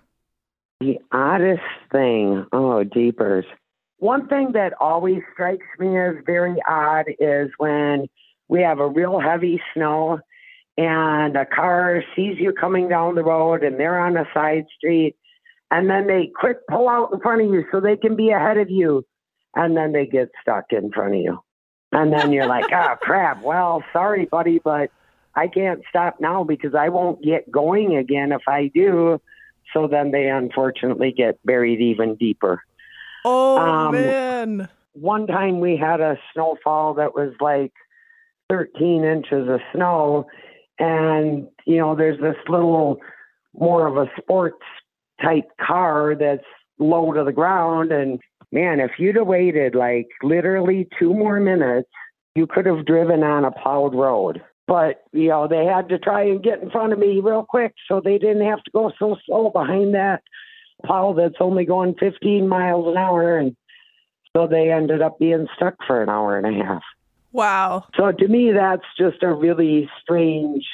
The 0.80 0.98
oddest 1.12 1.60
thing, 1.92 2.46
oh, 2.54 2.84
deepers. 2.84 3.44
One 3.98 4.28
thing 4.28 4.52
that 4.54 4.72
always 4.80 5.20
strikes 5.34 5.66
me 5.78 5.98
as 5.98 6.14
very 6.24 6.56
odd 6.66 7.04
is 7.20 7.50
when 7.58 8.08
we 8.48 8.62
have 8.62 8.78
a 8.78 8.88
real 8.88 9.20
heavy 9.20 9.60
snow 9.74 10.20
and 10.78 11.36
a 11.36 11.44
car 11.44 12.02
sees 12.16 12.36
you 12.38 12.54
coming 12.54 12.88
down 12.88 13.14
the 13.14 13.22
road 13.22 13.62
and 13.62 13.78
they're 13.78 14.00
on 14.00 14.16
a 14.16 14.24
side 14.32 14.64
street 14.74 15.16
and 15.70 15.90
then 15.90 16.06
they 16.06 16.32
quick 16.34 16.66
pull 16.66 16.88
out 16.88 17.10
in 17.12 17.20
front 17.20 17.42
of 17.42 17.48
you 17.48 17.64
so 17.70 17.78
they 17.78 17.96
can 17.96 18.16
be 18.16 18.30
ahead 18.30 18.56
of 18.56 18.70
you 18.70 19.04
and 19.54 19.76
then 19.76 19.92
they 19.92 20.06
get 20.06 20.30
stuck 20.40 20.66
in 20.72 20.90
front 20.92 21.14
of 21.14 21.20
you. 21.20 21.42
And 21.92 22.12
then 22.12 22.32
you're 22.32 22.46
like, 22.46 22.66
oh, 22.72 22.96
crap. 23.00 23.42
Well, 23.42 23.82
sorry, 23.92 24.26
buddy, 24.26 24.58
but 24.58 24.90
I 25.34 25.48
can't 25.48 25.82
stop 25.88 26.20
now 26.20 26.44
because 26.44 26.74
I 26.74 26.88
won't 26.88 27.22
get 27.22 27.50
going 27.50 27.96
again 27.96 28.32
if 28.32 28.42
I 28.48 28.70
do. 28.74 29.20
So 29.72 29.86
then 29.86 30.10
they 30.10 30.28
unfortunately 30.28 31.12
get 31.12 31.38
buried 31.44 31.80
even 31.80 32.16
deeper. 32.16 32.62
Oh 33.24 33.58
Um, 33.58 33.92
man. 33.92 34.68
One 34.94 35.26
time 35.26 35.60
we 35.60 35.76
had 35.76 36.00
a 36.00 36.18
snowfall 36.34 36.94
that 36.94 37.14
was 37.14 37.32
like 37.40 37.72
13 38.50 39.04
inches 39.04 39.48
of 39.48 39.60
snow. 39.74 40.26
And, 40.78 41.48
you 41.66 41.78
know, 41.78 41.94
there's 41.94 42.20
this 42.20 42.36
little 42.48 42.98
more 43.54 43.86
of 43.86 43.96
a 43.96 44.10
sports 44.20 44.64
type 45.22 45.48
car 45.58 46.14
that's 46.18 46.44
low 46.78 47.12
to 47.12 47.24
the 47.24 47.32
ground. 47.32 47.92
And 47.92 48.20
man, 48.52 48.80
if 48.80 48.92
you'd 48.98 49.16
have 49.16 49.26
waited 49.26 49.74
like 49.74 50.08
literally 50.22 50.88
two 50.98 51.14
more 51.14 51.40
minutes, 51.40 51.88
you 52.34 52.46
could 52.46 52.66
have 52.66 52.86
driven 52.86 53.22
on 53.22 53.44
a 53.44 53.50
plowed 53.50 53.94
road. 53.94 54.42
But, 54.68 55.02
you 55.12 55.28
know, 55.28 55.48
they 55.48 55.64
had 55.64 55.88
to 55.88 55.98
try 55.98 56.22
and 56.22 56.42
get 56.42 56.62
in 56.62 56.70
front 56.70 56.92
of 56.92 56.98
me 56.98 57.20
real 57.20 57.44
quick 57.48 57.74
so 57.88 58.00
they 58.00 58.18
didn't 58.18 58.46
have 58.46 58.62
to 58.62 58.70
go 58.70 58.92
so 58.98 59.16
slow 59.26 59.50
behind 59.50 59.94
that 59.94 60.22
plow 60.84 61.12
that's 61.12 61.36
only 61.40 61.64
going 61.64 61.94
15 61.98 62.48
miles 62.48 62.86
an 62.88 62.96
hour. 62.96 63.38
And 63.38 63.56
so 64.36 64.46
they 64.46 64.70
ended 64.70 65.02
up 65.02 65.18
being 65.18 65.46
stuck 65.56 65.74
for 65.86 66.02
an 66.02 66.08
hour 66.08 66.36
and 66.36 66.46
a 66.46 66.64
half. 66.64 66.82
Wow. 67.32 67.84
So 67.96 68.12
to 68.12 68.28
me, 68.28 68.52
that's 68.52 68.84
just 68.98 69.22
a 69.22 69.32
really 69.32 69.88
strange 70.02 70.66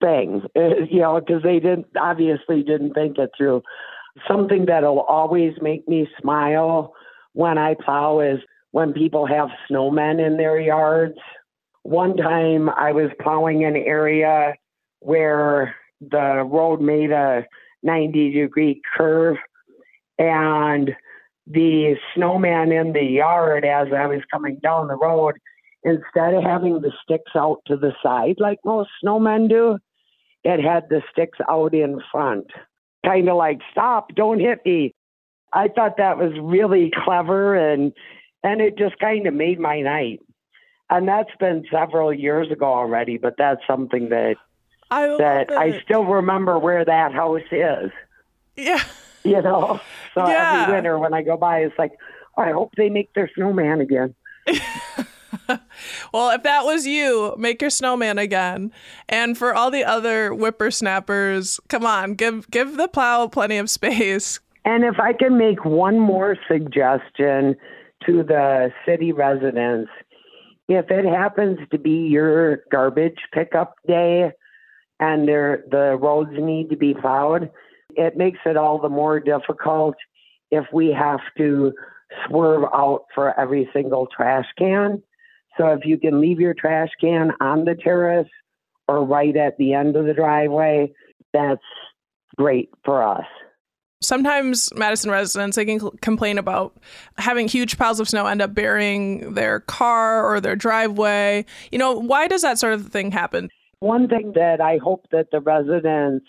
thing, 0.00 0.42
you 0.54 1.00
know, 1.00 1.20
because 1.20 1.42
they 1.42 1.60
didn't 1.60 1.86
obviously 1.98 2.62
didn't 2.62 2.94
think 2.94 3.18
it 3.18 3.30
through. 3.36 3.62
Something 4.26 4.66
that'll 4.66 5.00
always 5.00 5.54
make 5.60 5.86
me 5.86 6.08
smile 6.20 6.94
when 7.38 7.56
I 7.56 7.74
plow 7.74 8.18
is 8.18 8.40
when 8.72 8.92
people 8.92 9.24
have 9.24 9.50
snowmen 9.70 10.18
in 10.18 10.36
their 10.36 10.58
yards. 10.58 11.14
One 11.84 12.16
time 12.16 12.68
I 12.68 12.90
was 12.90 13.12
plowing 13.22 13.64
an 13.64 13.76
area 13.76 14.54
where 14.98 15.76
the 16.00 16.42
road 16.44 16.80
made 16.80 17.12
a 17.12 17.46
90 17.84 18.32
degree 18.32 18.82
curve 18.96 19.36
and 20.18 20.90
the 21.46 21.94
snowman 22.12 22.72
in 22.72 22.92
the 22.92 23.04
yard 23.04 23.64
as 23.64 23.86
I 23.96 24.08
was 24.08 24.22
coming 24.32 24.58
down 24.60 24.88
the 24.88 24.96
road 24.96 25.36
instead 25.84 26.34
of 26.34 26.42
having 26.42 26.80
the 26.80 26.90
sticks 27.04 27.36
out 27.36 27.58
to 27.68 27.76
the 27.76 27.92
side 28.02 28.34
like 28.38 28.58
most 28.64 28.90
snowmen 29.04 29.48
do, 29.48 29.78
it 30.42 30.60
had 30.60 30.88
the 30.90 31.02
sticks 31.12 31.38
out 31.48 31.72
in 31.72 32.00
front. 32.10 32.46
Kind 33.06 33.28
of 33.28 33.36
like, 33.36 33.60
stop, 33.70 34.12
don't 34.16 34.40
hit 34.40 34.58
me. 34.66 34.92
I 35.52 35.68
thought 35.68 35.96
that 35.96 36.18
was 36.18 36.32
really 36.40 36.92
clever 37.04 37.54
and 37.54 37.92
and 38.44 38.60
it 38.60 38.78
just 38.78 38.98
kind 38.98 39.26
of 39.26 39.34
made 39.34 39.58
my 39.58 39.80
night. 39.80 40.20
And 40.90 41.06
that's 41.06 41.34
been 41.38 41.64
several 41.70 42.12
years 42.12 42.50
ago 42.50 42.66
already, 42.66 43.18
but 43.18 43.34
that's 43.36 43.60
something 43.66 44.08
that 44.10 44.36
I 44.90 45.06
that 45.18 45.50
I 45.50 45.80
still 45.82 46.04
remember 46.04 46.58
where 46.58 46.84
that 46.84 47.12
house 47.12 47.42
is. 47.50 47.90
yeah. 48.56 48.82
You 49.24 49.42
know? 49.42 49.80
So 50.14 50.26
Yeah. 50.26 50.62
every 50.64 50.74
winter 50.74 50.98
when 50.98 51.14
I 51.14 51.22
go 51.22 51.36
by 51.36 51.60
it's 51.60 51.78
like, 51.78 51.92
oh, 52.36 52.42
I 52.42 52.50
hope 52.50 52.72
they 52.76 52.88
make 52.88 53.12
their 53.14 53.30
snowman 53.34 53.80
again. 53.80 54.14
Well, 56.12 56.30
if 56.30 56.42
that 56.42 56.64
was 56.64 56.86
you, 56.86 57.34
make 57.38 57.60
your 57.60 57.70
snowman 57.70 58.18
again. 58.18 58.72
And 59.08 59.36
for 59.36 59.54
all 59.54 59.70
the 59.70 59.84
other 59.84 60.30
whippersnappers, 60.30 61.60
come 61.68 61.84
on, 61.84 62.14
give 62.14 62.50
give 62.50 62.76
the 62.76 62.88
plow 62.88 63.28
plenty 63.28 63.58
of 63.58 63.68
space. 63.70 64.40
And 64.64 64.84
if 64.84 65.00
I 65.00 65.12
can 65.12 65.38
make 65.38 65.64
one 65.64 65.98
more 65.98 66.36
suggestion 66.48 67.56
to 68.06 68.22
the 68.22 68.70
city 68.86 69.12
residents 69.12 69.90
if 70.68 70.90
it 70.90 71.06
happens 71.06 71.58
to 71.70 71.78
be 71.78 72.08
your 72.08 72.64
garbage 72.70 73.18
pickup 73.32 73.74
day 73.86 74.30
and 75.00 75.26
there 75.26 75.64
the 75.70 75.96
roads 76.00 76.32
need 76.34 76.68
to 76.70 76.76
be 76.76 76.94
plowed, 76.94 77.50
it 77.96 78.16
makes 78.16 78.40
it 78.44 78.56
all 78.56 78.78
the 78.78 78.88
more 78.88 79.18
difficult 79.18 79.94
if 80.50 80.66
we 80.72 80.88
have 80.88 81.20
to 81.38 81.72
swerve 82.26 82.64
out 82.74 83.04
for 83.14 83.38
every 83.40 83.68
single 83.72 84.06
trash 84.14 84.46
can. 84.58 85.02
So 85.56 85.68
if 85.68 85.84
you 85.84 85.98
can 85.98 86.20
leave 86.20 86.38
your 86.38 86.54
trash 86.54 86.90
can 87.00 87.32
on 87.40 87.64
the 87.64 87.74
terrace 87.74 88.28
or 88.86 89.04
right 89.04 89.36
at 89.36 89.56
the 89.56 89.72
end 89.72 89.96
of 89.96 90.04
the 90.04 90.14
driveway, 90.14 90.92
that's 91.32 91.62
great 92.36 92.70
for 92.84 93.02
us. 93.02 93.26
Sometimes 94.00 94.72
Madison 94.74 95.10
residents 95.10 95.56
they 95.56 95.64
can 95.64 95.80
complain 96.00 96.38
about 96.38 96.76
having 97.16 97.48
huge 97.48 97.78
piles 97.78 97.98
of 97.98 98.08
snow 98.08 98.26
end 98.26 98.40
up 98.40 98.54
burying 98.54 99.34
their 99.34 99.60
car 99.60 100.24
or 100.24 100.40
their 100.40 100.54
driveway. 100.54 101.44
You 101.72 101.78
know, 101.78 101.94
why 101.94 102.28
does 102.28 102.42
that 102.42 102.58
sort 102.58 102.74
of 102.74 102.88
thing 102.88 103.10
happen? 103.10 103.50
One 103.80 104.08
thing 104.08 104.32
that 104.34 104.60
I 104.60 104.78
hope 104.78 105.06
that 105.10 105.30
the 105.32 105.40
residents 105.40 106.26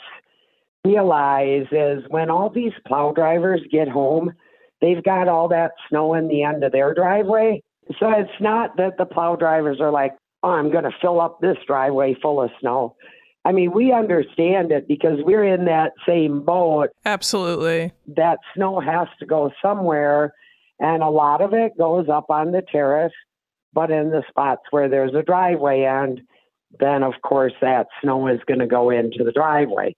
realize 0.85 1.67
is 1.71 2.03
when 2.09 2.29
all 2.29 2.49
these 2.49 2.73
plow 2.87 3.11
drivers 3.11 3.61
get 3.71 3.87
home, 3.87 4.33
they've 4.81 5.03
got 5.03 5.27
all 5.27 5.47
that 5.49 5.71
snow 5.89 6.13
in 6.13 6.27
the 6.27 6.43
end 6.43 6.63
of 6.63 6.71
their 6.71 6.93
driveway. 6.93 7.61
So 7.99 8.11
it's 8.11 8.29
not 8.39 8.77
that 8.77 8.97
the 8.97 9.05
plow 9.05 9.35
drivers 9.35 9.79
are 9.81 9.91
like, 9.91 10.15
oh, 10.43 10.49
I'm 10.49 10.71
going 10.71 10.83
to 10.85 10.95
fill 11.01 11.19
up 11.19 11.39
this 11.41 11.57
driveway 11.67 12.15
full 12.21 12.41
of 12.41 12.49
snow. 12.59 12.95
I 13.45 13.51
mean, 13.51 13.71
we 13.71 13.91
understand 13.93 14.71
it 14.71 14.87
because 14.87 15.19
we're 15.23 15.45
in 15.45 15.65
that 15.65 15.93
same 16.07 16.41
boat. 16.41 16.89
Absolutely. 17.05 17.93
That 18.07 18.39
snow 18.53 18.79
has 18.79 19.07
to 19.19 19.25
go 19.25 19.51
somewhere, 19.61 20.33
and 20.79 21.01
a 21.01 21.09
lot 21.09 21.41
of 21.41 21.53
it 21.53 21.77
goes 21.77 22.09
up 22.09 22.29
on 22.29 22.51
the 22.51 22.61
terrace, 22.61 23.13
but 23.73 23.91
in 23.91 24.09
the 24.09 24.23
spots 24.27 24.63
where 24.71 24.89
there's 24.89 25.15
a 25.15 25.23
driveway, 25.23 25.83
and 25.83 26.21
then, 26.79 27.01
of 27.01 27.13
course, 27.23 27.53
that 27.61 27.87
snow 28.01 28.27
is 28.27 28.39
going 28.45 28.59
to 28.59 28.67
go 28.67 28.89
into 28.89 29.23
the 29.23 29.31
driveway. 29.31 29.95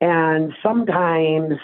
And 0.00 0.52
sometimes, 0.62 1.54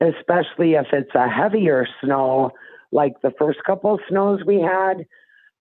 especially 0.00 0.74
if 0.74 0.86
it's 0.92 1.14
a 1.14 1.28
heavier 1.28 1.86
snow, 2.02 2.52
like 2.92 3.14
the 3.22 3.32
first 3.38 3.58
couple 3.64 3.94
of 3.94 4.00
snows 4.08 4.40
we 4.46 4.60
had, 4.60 5.06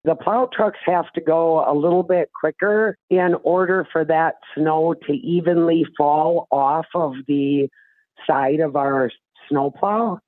the 0.06 0.16
plow 0.16 0.50
trucks 0.52 0.80
have 0.86 1.12
to 1.14 1.22
go 1.22 1.64
a 1.70 1.74
little 1.74 2.04
bit 2.04 2.30
quicker 2.38 2.98
in 3.10 3.36
order 3.44 3.88
for 3.92 4.04
that 4.06 4.36
snow 4.56 4.94
to 5.08 5.14
evenly 5.14 5.86
fall 5.98 6.48
off 6.52 6.86
of 6.94 7.14
the 7.28 7.70
side 8.28 8.60
of 8.60 8.76
our 8.76 9.10
snowplow. 9.50 10.20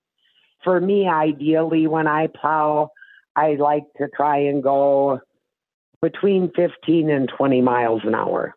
For 0.64 0.80
me, 0.80 1.08
ideally, 1.08 1.88
when 1.88 2.08
I 2.08 2.28
plow, 2.28 2.90
I 3.36 3.56
like 3.56 3.84
to 3.98 4.08
try 4.16 4.38
and 4.38 4.64
go 4.64 5.20
between 6.02 6.52
15 6.56 7.10
and 7.10 7.30
20 7.38 7.62
miles 7.62 8.02
an 8.06 8.16
hour. 8.16 8.56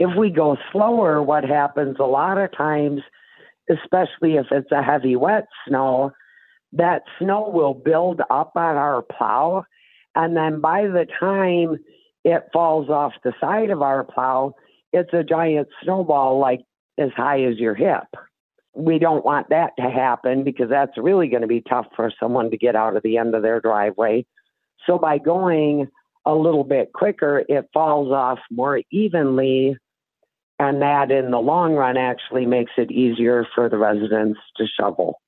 If 0.00 0.16
we 0.16 0.30
go 0.30 0.56
slower, 0.72 1.22
what 1.22 1.44
happens 1.44 1.96
a 2.00 2.04
lot 2.04 2.38
of 2.38 2.50
times, 2.56 3.02
especially 3.70 4.36
if 4.36 4.46
it's 4.50 4.72
a 4.72 4.82
heavy 4.82 5.14
wet 5.14 5.46
snow, 5.68 6.10
that 6.72 7.02
snow 7.20 7.48
will 7.48 7.74
build 7.74 8.20
up 8.28 8.52
on 8.56 8.76
our 8.76 9.02
plow 9.02 9.64
and 10.14 10.36
then 10.36 10.60
by 10.60 10.82
the 10.82 11.06
time 11.18 11.78
it 12.24 12.48
falls 12.52 12.88
off 12.88 13.12
the 13.24 13.32
side 13.40 13.70
of 13.70 13.82
our 13.82 14.04
plow, 14.04 14.54
it's 14.92 15.12
a 15.12 15.24
giant 15.24 15.68
snowball 15.82 16.38
like 16.38 16.60
as 16.98 17.10
high 17.16 17.42
as 17.44 17.56
your 17.56 17.74
hip. 17.74 18.04
We 18.74 18.98
don't 18.98 19.24
want 19.24 19.50
that 19.50 19.72
to 19.78 19.90
happen 19.90 20.44
because 20.44 20.70
that's 20.70 20.96
really 20.96 21.28
going 21.28 21.42
to 21.42 21.48
be 21.48 21.62
tough 21.62 21.86
for 21.96 22.12
someone 22.20 22.50
to 22.50 22.56
get 22.56 22.76
out 22.76 22.96
of 22.96 23.02
the 23.02 23.18
end 23.18 23.34
of 23.34 23.42
their 23.42 23.60
driveway. 23.60 24.24
So 24.86 24.98
by 24.98 25.18
going 25.18 25.88
a 26.24 26.34
little 26.34 26.64
bit 26.64 26.92
quicker, 26.92 27.44
it 27.48 27.68
falls 27.74 28.12
off 28.12 28.38
more 28.50 28.80
evenly. 28.90 29.76
And 30.58 30.80
that 30.82 31.10
in 31.10 31.30
the 31.30 31.40
long 31.40 31.74
run 31.74 31.96
actually 31.96 32.46
makes 32.46 32.72
it 32.76 32.90
easier 32.90 33.46
for 33.54 33.68
the 33.68 33.78
residents 33.78 34.38
to 34.56 34.66
shovel. 34.78 35.20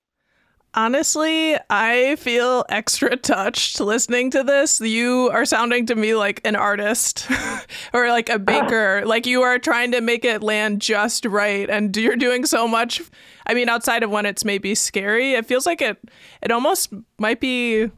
Honestly, 0.77 1.57
I 1.71 2.17
feel 2.17 2.65
extra 2.69 3.15
touched 3.17 3.79
listening 3.79 4.33
to 4.33 4.43
this. 4.43 4.81
You 4.81 5.31
are 5.33 5.45
sounding 5.45 5.87
to 5.87 5.95
me 5.95 6.17
like 6.17 6.41
an 6.45 6.57
artist 6.57 7.29
or 7.93 8.09
like 8.09 8.29
a 8.29 8.35
uh, 8.35 8.39
baker. 8.39 9.03
like 9.07 9.25
you 9.25 9.43
are 9.43 9.61
trying 9.61 9.93
to 9.93 10.01
make 10.01 10.25
it 10.25 10.43
land 10.43 10.81
just 10.81 11.27
right 11.27 11.71
and 11.71 11.97
you're 11.97 12.17
doing 12.17 12.45
so 12.45 12.67
much. 12.67 13.01
I 13.47 13.55
mean, 13.55 13.69
outside 13.69 14.03
of 14.03 14.11
when 14.11 14.27
it's 14.27 14.45
maybe 14.45 14.75
scary, 14.75 15.35
it 15.35 15.47
feels 15.47 15.65
like 15.65 15.81
it 15.81 15.97
it 16.43 16.51
almost 16.51 16.93
might 17.19 17.39
be 17.39 17.93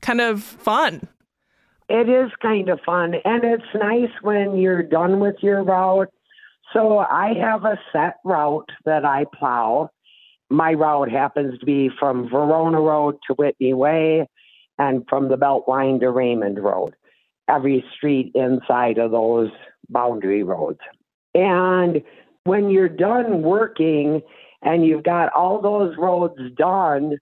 kind 0.00 0.20
of 0.20 0.44
fun. 0.44 1.08
It 1.88 2.08
is 2.08 2.30
kind 2.40 2.68
of 2.68 2.78
fun 2.86 3.14
and 3.24 3.42
it's 3.42 3.64
nice 3.74 4.12
when 4.22 4.56
you're 4.56 4.84
done 4.84 5.18
with 5.18 5.36
your 5.40 5.64
route. 5.64 6.12
So 6.72 7.00
I 7.00 7.34
have 7.40 7.64
a 7.64 7.80
set 7.92 8.18
route 8.24 8.70
that 8.84 9.04
I 9.04 9.26
plow 9.36 9.90
my 10.52 10.74
route 10.74 11.10
happens 11.10 11.58
to 11.58 11.66
be 11.66 11.90
from 11.98 12.28
Verona 12.28 12.80
Road 12.80 13.16
to 13.26 13.34
Whitney 13.34 13.74
Way 13.74 14.28
and 14.78 15.04
from 15.08 15.28
the 15.28 15.36
Beltline 15.36 16.00
to 16.00 16.10
Raymond 16.10 16.62
Road, 16.62 16.94
every 17.48 17.84
street 17.96 18.32
inside 18.34 18.98
of 18.98 19.10
those 19.10 19.50
boundary 19.88 20.42
roads. 20.42 20.80
And 21.34 22.02
when 22.44 22.70
you're 22.70 22.88
done 22.88 23.42
working 23.42 24.22
and 24.62 24.84
you've 24.84 25.04
got 25.04 25.32
all 25.32 25.60
those 25.60 25.96
roads 25.96 26.38
done, 26.56 27.18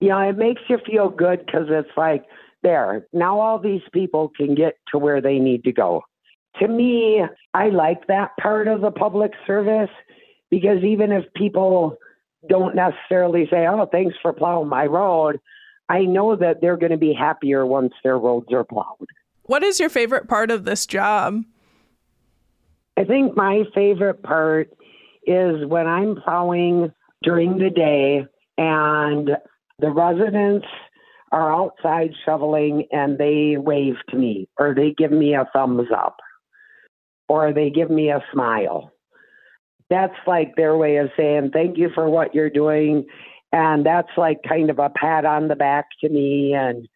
you 0.00 0.08
know, 0.08 0.18
it 0.18 0.38
makes 0.38 0.62
you 0.68 0.78
feel 0.86 1.08
good 1.08 1.44
because 1.44 1.66
it's 1.68 1.96
like, 1.96 2.24
there, 2.62 3.06
now 3.12 3.40
all 3.40 3.58
these 3.58 3.82
people 3.92 4.30
can 4.36 4.54
get 4.54 4.74
to 4.92 4.98
where 4.98 5.20
they 5.20 5.38
need 5.38 5.64
to 5.64 5.72
go. 5.72 6.02
To 6.60 6.68
me, 6.68 7.22
I 7.54 7.68
like 7.68 8.06
that 8.08 8.32
part 8.40 8.68
of 8.68 8.80
the 8.80 8.90
public 8.90 9.32
service 9.46 9.90
because 10.50 10.82
even 10.84 11.12
if 11.12 11.24
people 11.34 11.96
don't 12.48 12.74
necessarily 12.74 13.46
say, 13.50 13.66
oh, 13.66 13.86
thanks 13.90 14.14
for 14.22 14.32
plowing 14.32 14.68
my 14.68 14.86
road. 14.86 15.40
I 15.88 16.02
know 16.02 16.36
that 16.36 16.60
they're 16.60 16.76
going 16.76 16.92
to 16.92 16.98
be 16.98 17.12
happier 17.12 17.66
once 17.66 17.92
their 18.02 18.18
roads 18.18 18.52
are 18.52 18.64
plowed. 18.64 19.06
What 19.42 19.62
is 19.62 19.80
your 19.80 19.90
favorite 19.90 20.28
part 20.28 20.50
of 20.50 20.64
this 20.64 20.86
job? 20.86 21.42
I 22.96 23.04
think 23.04 23.36
my 23.36 23.64
favorite 23.74 24.22
part 24.22 24.70
is 25.26 25.66
when 25.66 25.86
I'm 25.86 26.16
plowing 26.16 26.92
during 27.22 27.58
the 27.58 27.70
day 27.70 28.26
and 28.56 29.30
the 29.78 29.90
residents 29.90 30.66
are 31.32 31.52
outside 31.52 32.10
shoveling 32.24 32.86
and 32.92 33.18
they 33.18 33.56
wave 33.56 33.94
to 34.10 34.16
me 34.16 34.48
or 34.58 34.74
they 34.74 34.94
give 34.96 35.12
me 35.12 35.34
a 35.34 35.48
thumbs 35.52 35.88
up 35.96 36.16
or 37.28 37.52
they 37.52 37.70
give 37.70 37.90
me 37.90 38.10
a 38.10 38.22
smile 38.32 38.92
that's 39.90 40.14
like 40.26 40.54
their 40.56 40.76
way 40.76 40.96
of 40.96 41.10
saying 41.16 41.50
thank 41.52 41.76
you 41.76 41.90
for 41.92 42.08
what 42.08 42.34
you're 42.34 42.48
doing. 42.48 43.04
And 43.52 43.84
that's 43.84 44.10
like 44.16 44.38
kind 44.48 44.70
of 44.70 44.78
a 44.78 44.90
pat 44.90 45.24
on 45.24 45.48
the 45.48 45.56
back 45.56 45.86
to 46.00 46.08
me. 46.08 46.54
And 46.54 46.88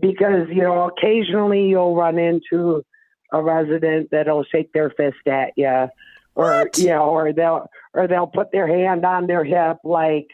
because 0.00 0.48
you 0.50 0.62
know 0.62 0.88
occasionally 0.88 1.68
you'll 1.68 1.96
run 1.96 2.18
into 2.18 2.84
a 3.32 3.42
resident 3.42 4.10
that'll 4.10 4.44
shake 4.44 4.72
their 4.72 4.90
fist 4.90 5.26
at 5.26 5.52
you 5.56 5.88
or 6.34 6.58
what? 6.58 6.78
you 6.78 6.88
know 6.88 7.04
or 7.04 7.32
they'll 7.32 7.66
or 7.94 8.06
they'll 8.06 8.26
put 8.26 8.52
their 8.52 8.66
hand 8.66 9.04
on 9.04 9.26
their 9.26 9.44
hip 9.44 9.78
like 9.84 10.26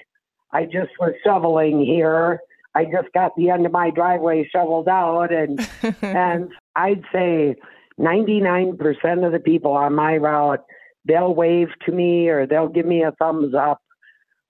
i 0.52 0.64
just 0.64 0.90
was 0.98 1.12
shoveling 1.24 1.84
here. 1.84 2.40
I 2.72 2.84
just 2.84 3.12
got 3.12 3.32
the 3.36 3.50
end 3.50 3.66
of 3.66 3.72
my 3.72 3.90
driveway 3.90 4.48
shoveled 4.50 4.88
out. 4.88 5.32
And 5.32 5.60
and 6.02 6.50
i'd 6.74 7.04
say 7.12 7.54
99% 7.98 9.26
of 9.26 9.32
the 9.32 9.40
people 9.44 9.72
on 9.72 9.94
my 9.94 10.16
route 10.16 10.64
they'll 11.10 11.34
wave 11.34 11.68
to 11.84 11.92
me 11.92 12.28
or 12.28 12.46
they'll 12.46 12.68
give 12.68 12.86
me 12.86 13.02
a 13.02 13.10
thumbs 13.12 13.52
up 13.52 13.82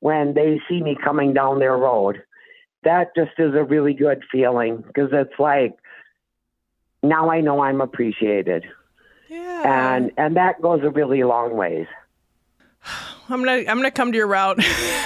when 0.00 0.34
they 0.34 0.60
see 0.68 0.82
me 0.82 0.94
coming 1.02 1.32
down 1.32 1.58
their 1.58 1.76
road. 1.76 2.22
That 2.84 3.14
just 3.16 3.32
is 3.38 3.54
a 3.54 3.64
really 3.64 3.94
good 3.94 4.22
feeling 4.30 4.84
because 4.86 5.08
it's 5.12 5.38
like 5.38 5.74
now 7.02 7.30
I 7.30 7.40
know 7.40 7.62
I'm 7.62 7.80
appreciated. 7.80 8.66
Yeah. 9.28 9.94
And 9.94 10.12
and 10.18 10.36
that 10.36 10.60
goes 10.60 10.82
a 10.82 10.90
really 10.90 11.22
long 11.22 11.56
ways. 11.56 11.86
I'm 13.28 13.42
gonna 13.42 13.64
I'm 13.68 13.78
gonna 13.78 13.90
come 13.90 14.12
to 14.12 14.18
your 14.18 14.26
route, 14.26 14.58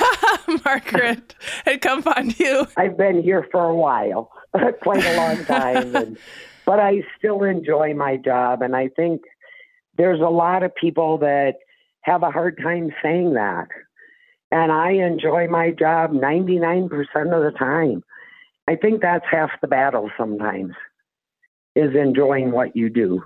Margaret, 0.65 1.35
and 1.67 1.81
come 1.81 2.03
find 2.03 2.39
you. 2.39 2.67
I've 2.77 2.97
been 2.97 3.23
here 3.23 3.47
for 3.53 3.65
a 3.65 3.75
while, 3.75 4.33
quite 4.83 5.05
a 5.05 5.17
long 5.17 5.45
time, 5.45 5.95
and, 5.95 6.19
but 6.65 6.81
I 6.81 7.03
still 7.19 7.43
enjoy 7.43 7.95
my 7.95 8.17
job, 8.17 8.63
and 8.63 8.75
I 8.75 8.89
think 8.89 9.23
there's 9.97 10.21
a 10.21 10.25
lot 10.25 10.63
of 10.63 10.75
people 10.75 11.19
that 11.19 11.55
have 12.03 12.23
a 12.23 12.31
hard 12.31 12.59
time 12.63 12.91
saying 13.03 13.35
that. 13.35 13.69
And 14.51 14.71
I 14.71 14.93
enjoy 14.93 15.49
my 15.49 15.71
job 15.71 16.13
99% 16.13 16.91
of 16.91 17.53
the 17.53 17.55
time. 17.59 18.05
I 18.69 18.77
think 18.77 19.03
that's 19.03 19.25
half 19.31 19.51
the 19.61 19.69
battle 19.69 20.11
sometimes 20.17 20.75
is 21.75 21.95
enjoying 21.95 22.53
what 22.53 22.77
you 22.77 22.89
do. 22.89 23.23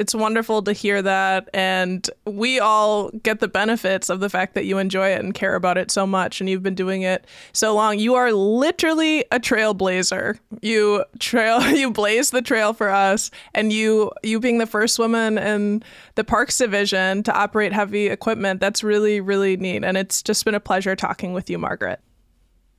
It's 0.00 0.14
wonderful 0.14 0.62
to 0.62 0.72
hear 0.72 1.02
that. 1.02 1.50
And 1.52 2.08
we 2.24 2.58
all 2.58 3.10
get 3.22 3.40
the 3.40 3.48
benefits 3.48 4.08
of 4.08 4.20
the 4.20 4.30
fact 4.30 4.54
that 4.54 4.64
you 4.64 4.78
enjoy 4.78 5.08
it 5.08 5.22
and 5.22 5.34
care 5.34 5.54
about 5.54 5.76
it 5.76 5.90
so 5.90 6.06
much. 6.06 6.40
And 6.40 6.48
you've 6.48 6.62
been 6.62 6.74
doing 6.74 7.02
it 7.02 7.26
so 7.52 7.74
long. 7.74 7.98
You 7.98 8.14
are 8.14 8.32
literally 8.32 9.26
a 9.30 9.38
trailblazer. 9.38 10.38
You 10.62 11.04
trail, 11.18 11.60
you 11.76 11.90
blaze 11.90 12.30
the 12.30 12.40
trail 12.40 12.72
for 12.72 12.88
us. 12.88 13.30
And 13.52 13.74
you, 13.74 14.10
you 14.22 14.40
being 14.40 14.56
the 14.56 14.64
first 14.64 14.98
woman 14.98 15.36
in 15.36 15.82
the 16.14 16.24
parks 16.24 16.56
division 16.56 17.22
to 17.24 17.34
operate 17.34 17.74
heavy 17.74 18.06
equipment, 18.06 18.58
that's 18.58 18.82
really, 18.82 19.20
really 19.20 19.58
neat. 19.58 19.84
And 19.84 19.98
it's 19.98 20.22
just 20.22 20.46
been 20.46 20.54
a 20.54 20.60
pleasure 20.60 20.96
talking 20.96 21.34
with 21.34 21.50
you, 21.50 21.58
Margaret. 21.58 22.00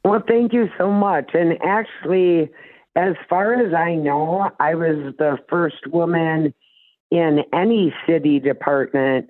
Well, 0.03 0.23
thank 0.27 0.53
you 0.53 0.69
so 0.75 0.89
much. 0.89 1.35
And 1.35 1.59
actually, 1.61 2.49
as 2.95 3.13
far 3.29 3.53
as 3.53 3.75
I 3.75 3.93
know, 3.93 4.49
I 4.59 4.73
was 4.73 5.13
the 5.19 5.37
first 5.47 5.85
woman 5.85 6.55
in 7.11 7.43
any 7.53 7.93
city 8.07 8.39
department 8.39 9.29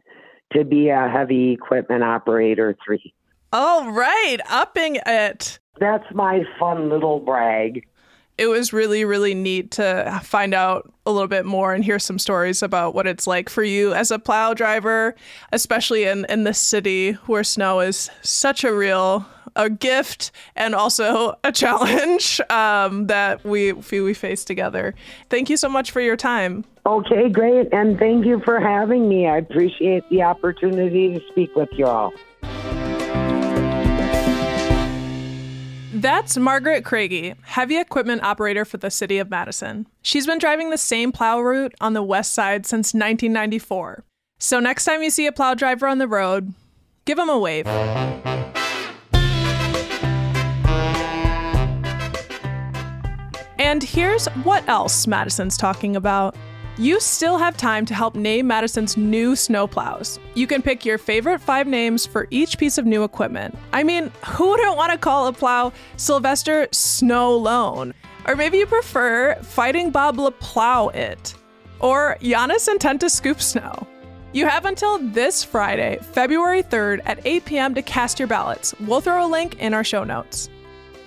to 0.54 0.64
be 0.64 0.90
a 0.90 1.10
heavy 1.10 1.52
equipment 1.52 2.04
operator 2.04 2.76
three. 2.86 3.14
All 3.52 3.92
right, 3.92 4.38
upping 4.50 5.00
it. 5.06 5.60
That's 5.80 6.06
my 6.14 6.44
fun 6.60 6.90
little 6.90 7.20
brag. 7.20 7.86
It 8.38 8.48
was 8.48 8.72
really, 8.72 9.04
really 9.04 9.36
neat 9.36 9.72
to 9.72 10.22
find 10.24 10.54
out 10.54 10.92
a 11.06 11.12
little 11.12 11.28
bit 11.28 11.46
more 11.46 11.74
and 11.74 11.84
hear 11.84 12.00
some 12.00 12.18
stories 12.18 12.64
about 12.64 12.96
what 12.96 13.08
it's 13.08 13.28
like 13.28 13.50
for 13.50 13.64
you 13.64 13.94
as 13.94 14.10
a 14.10 14.18
plow 14.18 14.54
driver, 14.54 15.16
especially 15.52 16.06
in, 16.06 16.26
in 16.30 16.44
this 16.44 16.58
city 16.58 17.14
where 17.26 17.44
snow 17.44 17.82
is 17.82 18.10
such 18.22 18.64
a 18.64 18.74
real 18.74 19.26
a 19.56 19.70
gift 19.70 20.32
and 20.56 20.76
also 20.76 21.36
a 21.44 21.52
challenge 21.52 22.42
um, 22.50 23.08
that 23.08 23.44
we 23.44 23.74
we 23.74 24.14
face 24.14 24.44
together. 24.44 24.96
Thank 25.30 25.50
you 25.50 25.58
so 25.58 25.70
much 25.70 25.92
for 25.92 26.02
your 26.02 26.18
time. 26.18 26.66
Okay, 26.86 27.30
great, 27.30 27.72
and 27.72 28.00
thank 28.00 28.26
you 28.26 28.42
for 28.44 28.60
having 28.60 29.08
me. 29.08 29.28
I 29.28 29.38
appreciate 29.38 30.04
the 30.10 30.24
opportunity 30.24 31.14
to 31.14 31.22
speak 31.30 31.56
with 31.56 31.70
you 31.74 31.86
all. 31.86 32.12
That's 35.94 36.36
Margaret 36.36 36.84
Kraege, 36.84 37.36
heavy 37.44 37.78
equipment 37.78 38.24
operator 38.24 38.66
for 38.66 38.78
the 38.78 38.90
city 38.90 39.20
of 39.20 39.30
Madison. 39.30 39.86
She's 40.02 40.26
been 40.26 40.40
driving 40.40 40.72
the 40.72 40.78
same 40.78 41.12
plow 41.12 41.40
route 41.40 41.76
on 41.80 41.94
the 41.94 42.02
west 42.02 42.34
side 42.34 42.66
since 42.66 42.94
1994. 42.96 44.04
So 44.40 44.60
next 44.60 44.86
time 44.86 45.04
you 45.04 45.12
see 45.12 45.28
a 45.28 45.32
plow 45.32 45.54
driver 45.54 45.86
on 45.86 46.00
the 46.00 46.08
road, 46.08 46.54
give 47.06 47.20
him 47.20 47.30
a 47.30 47.38
wave. 47.38 47.68
And 53.72 53.82
here's 53.82 54.26
what 54.44 54.68
else 54.68 55.08
Madison's 55.08 55.56
talking 55.56 55.96
about. 55.96 56.36
You 56.78 57.00
still 57.00 57.38
have 57.38 57.56
time 57.56 57.86
to 57.86 57.94
help 57.94 58.16
name 58.16 58.46
Madison's 58.46 58.98
new 58.98 59.32
snowplows. 59.32 60.20
You 60.36 60.46
can 60.46 60.62
pick 60.62 60.84
your 60.84 60.98
favorite 60.98 61.40
five 61.40 61.68
names 61.68 62.06
for 62.06 62.28
each 62.32 62.58
piece 62.58 62.78
of 62.78 62.86
new 62.86 63.06
equipment. 63.06 63.58
I 63.72 63.84
mean, 63.84 64.12
who 64.28 64.50
wouldn't 64.50 64.76
want 64.76 64.92
to 64.92 64.98
call 64.98 65.28
a 65.28 65.32
plow 65.32 65.72
Sylvester 65.96 66.68
Snow 66.74 67.38
Lone? 67.38 67.94
Or 68.28 68.36
maybe 68.36 68.58
you 68.58 68.66
prefer 68.66 69.36
Fighting 69.36 69.90
Bob 69.90 70.18
LaPlow 70.18 70.94
It, 70.94 71.34
or 71.80 72.18
Giannis 72.20 72.68
Intent 72.68 73.00
to 73.00 73.10
Scoop 73.10 73.42
Snow. 73.42 73.88
You 74.34 74.48
have 74.48 74.66
until 74.66 74.98
this 75.00 75.46
Friday, 75.46 75.98
February 76.12 76.62
3rd 76.62 77.04
at 77.06 77.26
8 77.26 77.46
p.m. 77.46 77.76
to 77.76 77.82
cast 77.82 78.20
your 78.20 78.28
ballots. 78.28 78.76
We'll 78.82 79.00
throw 79.00 79.26
a 79.26 79.32
link 79.32 79.62
in 79.62 79.74
our 79.74 79.86
show 79.86 80.04
notes. 80.04 80.50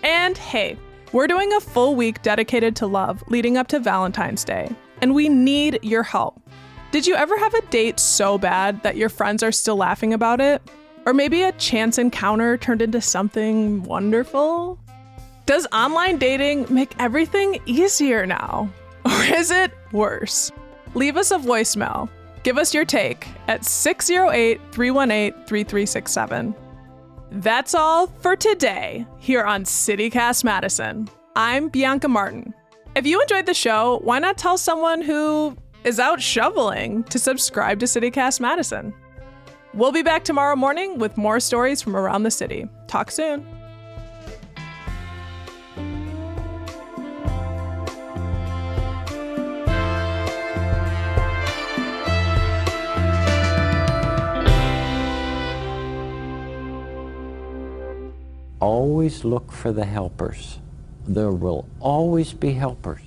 And 0.02 0.38
hey, 0.38 0.78
we're 1.14 1.28
doing 1.28 1.52
a 1.52 1.60
full 1.60 1.94
week 1.94 2.20
dedicated 2.22 2.74
to 2.74 2.88
love 2.88 3.22
leading 3.28 3.56
up 3.56 3.68
to 3.68 3.78
Valentine's 3.78 4.42
Day, 4.42 4.68
and 5.00 5.14
we 5.14 5.28
need 5.28 5.78
your 5.80 6.02
help. 6.02 6.42
Did 6.90 7.06
you 7.06 7.14
ever 7.14 7.38
have 7.38 7.54
a 7.54 7.64
date 7.66 8.00
so 8.00 8.36
bad 8.36 8.82
that 8.82 8.96
your 8.96 9.08
friends 9.08 9.40
are 9.44 9.52
still 9.52 9.76
laughing 9.76 10.12
about 10.12 10.40
it? 10.40 10.60
Or 11.06 11.14
maybe 11.14 11.42
a 11.44 11.52
chance 11.52 11.98
encounter 11.98 12.56
turned 12.56 12.82
into 12.82 13.00
something 13.00 13.84
wonderful? 13.84 14.76
Does 15.46 15.68
online 15.72 16.18
dating 16.18 16.66
make 16.68 16.96
everything 16.98 17.60
easier 17.64 18.26
now? 18.26 18.68
Or 19.04 19.22
is 19.22 19.50
it 19.50 19.70
worse? 19.92 20.50
Leave 20.94 21.18
us 21.18 21.30
a 21.30 21.36
voicemail. 21.36 22.08
Give 22.42 22.56
us 22.56 22.72
your 22.72 22.86
take 22.86 23.28
at 23.48 23.62
608 23.62 24.58
318 24.72 25.46
3367. 25.46 26.54
That's 27.38 27.74
all 27.74 28.06
for 28.06 28.36
today 28.36 29.04
here 29.18 29.42
on 29.42 29.64
CityCast 29.64 30.44
Madison. 30.44 31.08
I'm 31.34 31.68
Bianca 31.68 32.06
Martin. 32.06 32.54
If 32.94 33.08
you 33.08 33.20
enjoyed 33.20 33.46
the 33.46 33.54
show, 33.54 33.98
why 34.04 34.20
not 34.20 34.38
tell 34.38 34.56
someone 34.56 35.02
who 35.02 35.56
is 35.82 35.98
out 35.98 36.22
shoveling 36.22 37.02
to 37.04 37.18
subscribe 37.18 37.80
to 37.80 37.86
CityCast 37.86 38.38
Madison? 38.38 38.94
We'll 39.72 39.90
be 39.90 40.04
back 40.04 40.22
tomorrow 40.22 40.54
morning 40.54 41.00
with 41.00 41.16
more 41.16 41.40
stories 41.40 41.82
from 41.82 41.96
around 41.96 42.22
the 42.22 42.30
city. 42.30 42.68
Talk 42.86 43.10
soon. 43.10 43.44
Always 58.64 59.24
look 59.24 59.52
for 59.52 59.72
the 59.72 59.84
helpers. 59.84 60.58
There 61.06 61.32
will 61.32 61.68
always 61.80 62.32
be 62.32 62.52
helpers. 62.54 63.02